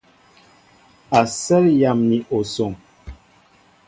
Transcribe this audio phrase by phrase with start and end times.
[1.19, 2.71] Asέl yam ni osoŋ.